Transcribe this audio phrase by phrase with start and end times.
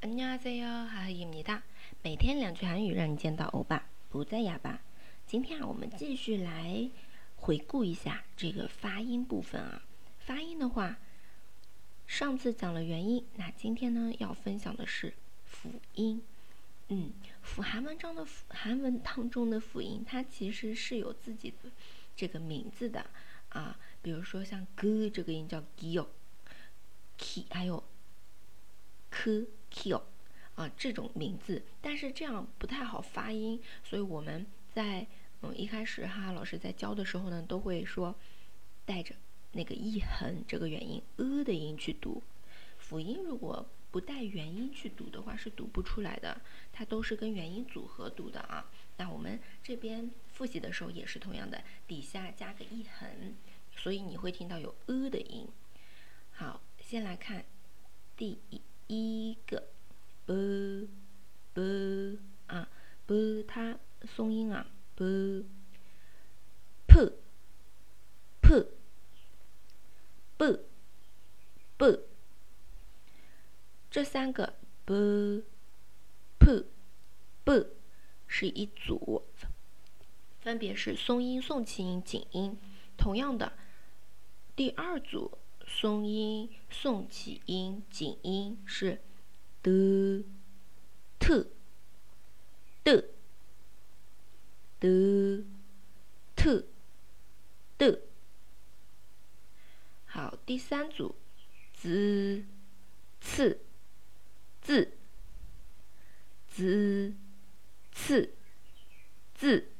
[0.00, 1.62] 안녕하세요，하하입니다。
[2.02, 4.82] 每天两句韩语，让你见到欧巴不再哑巴。
[5.26, 6.90] 今天啊，我们继续来
[7.36, 9.82] 回顾一下这个发音部分啊。
[10.18, 10.98] 发音的话，
[12.06, 15.14] 上次讲了元音，那今天呢要分享的是
[15.44, 16.22] 辅音。
[16.88, 21.70] 嗯，辅韩文中的辅韩文当中的辅音，它其实是有自己的
[22.14, 23.06] 这个名字的
[23.48, 23.78] 啊。
[24.02, 27.82] 比如说像 g 这个音叫 gyo，k 还有
[29.09, 29.47] k。
[29.71, 30.01] kill
[30.55, 35.05] 啊，这种名字，但是这样不太好发音，所以我们在
[35.43, 38.15] 嗯一开始哈老师在教的时候呢，都会说
[38.85, 39.13] 带着
[39.51, 42.23] 那个一横这个元音 a 的音去读。
[42.79, 46.41] 辅音如果不带元音去读的话，是读不出来的，
[46.73, 48.71] 它都是跟元音组合读的啊。
[48.97, 53.35] 那我们这边复习的时候也是同样的，底下加个一横，
[53.71, 55.47] 所以你会听到有 a 的音。
[56.31, 57.45] 好，先来看
[58.17, 58.59] 第一。
[58.91, 59.69] 一个
[60.25, 60.89] ，b
[61.53, 62.67] b 啊
[63.05, 65.45] ，b 它松音啊，b
[66.87, 67.13] p
[68.41, 68.65] p
[70.37, 70.59] b
[71.77, 71.99] b
[73.91, 74.55] 这三个
[74.85, 75.43] b
[76.39, 76.65] p
[77.43, 77.67] b
[78.25, 79.21] 是一组，
[80.41, 82.57] 分别是松音、送气音、紧音。
[82.97, 83.53] 同样的，
[84.55, 85.37] 第二组。
[85.71, 88.99] 松音、送气音、紧音是
[89.61, 90.25] 的、
[91.19, 91.47] 特、
[92.83, 93.05] 的、
[94.79, 95.45] 的、
[96.35, 96.65] 特、
[97.77, 98.01] 的。
[100.07, 101.15] 好，第三组
[101.75, 102.43] ，z、
[103.21, 103.61] 次、
[104.61, 104.91] 字、
[106.49, 107.13] z、
[107.93, 108.33] 次、
[109.35, 109.71] 字。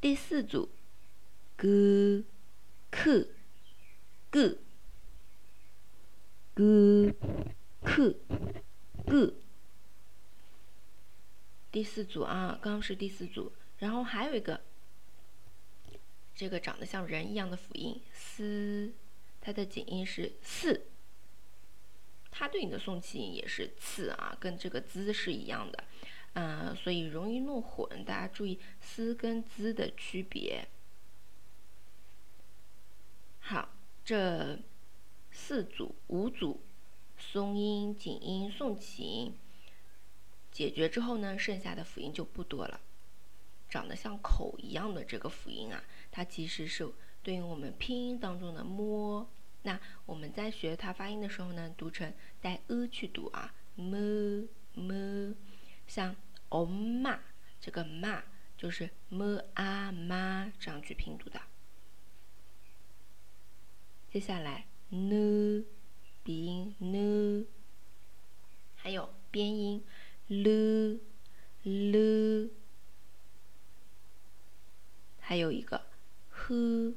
[0.00, 0.68] 第四组
[1.56, 2.24] ，g、
[2.90, 3.26] 克。
[4.30, 4.58] G
[6.54, 7.14] g
[7.82, 8.16] k
[9.06, 9.34] g
[11.72, 14.60] 第四组啊，刚刚是第四组，然后还有一个，
[16.34, 18.92] 这个长得像人一样的辅音 s，
[19.40, 20.88] 它的紧音是四，
[22.30, 25.84] 它对应的送气音也是次啊，跟这个 z 是一样的，
[26.34, 30.68] 嗯，所以容易弄混，大家注意 s 跟 z 的区别。
[33.40, 33.70] 好。
[34.08, 34.58] 这
[35.30, 36.62] 四组、五组
[37.18, 39.34] 松音、紧音、送气音
[40.50, 42.80] 解决之后呢，剩下的辅音就不多了。
[43.68, 46.90] 长得像口一样的这个辅音啊，它其实是
[47.22, 49.26] 对应我们拼音当中的 “m”。
[49.60, 52.10] 那我们在学它发音的时候呢，读成
[52.40, 55.34] 带 “a” 去读啊，“m”“m”，
[55.86, 56.16] 像
[56.48, 57.18] “om”“ma”
[57.60, 58.22] 这个 “ma”
[58.56, 61.38] 就是 “m a ma” 这样去拼读的。
[64.10, 65.66] 接下来，n
[66.24, 67.46] 鼻音 n，
[68.74, 69.84] 还有边音
[70.28, 70.98] l
[71.62, 72.48] l，
[75.20, 75.82] 还有一个
[76.30, 76.94] h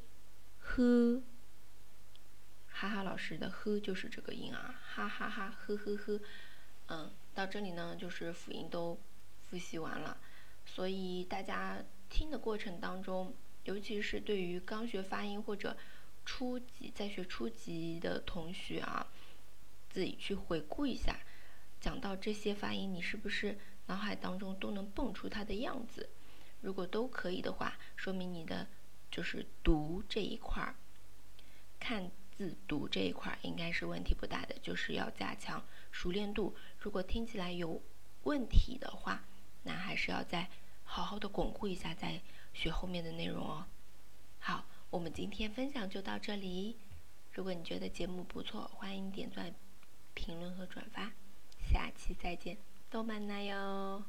[0.61, 1.21] h，
[2.69, 6.21] 哈哈老师的 h 就是这个音啊，哈哈哈，呵呵呵，
[6.87, 8.97] 嗯，到这里呢就是辅音都
[9.49, 10.17] 复习完了，
[10.65, 13.35] 所以大家听的过程当中，
[13.65, 15.75] 尤其是对于刚学发音或者。
[16.25, 19.07] 初级在学初级的同学啊，
[19.89, 21.19] 自己去回顾一下，
[21.79, 26.09] 讲到这些发音，你是不是脑海当中都能蹦出它的样子？
[26.61, 28.67] 如果都可以的话，说明你的
[29.09, 30.75] 就是读这一块儿，
[31.79, 36.55] 看字读这一块儿应该是问题不大的，就是要加强熟练度。
[36.77, 37.81] 如果听起来有
[38.23, 39.25] 问题的话，
[39.63, 40.49] 那还是要再
[40.83, 42.21] 好好的巩固一下，再
[42.53, 43.65] 学后面的内容哦。
[44.39, 44.65] 好。
[44.91, 46.75] 我们今天分享就到这里。
[47.31, 49.55] 如果你觉得节目不错，欢迎点赞、
[50.13, 51.09] 评论和转发。
[51.71, 52.57] 下期再见，
[52.89, 54.03] 动漫奶哟。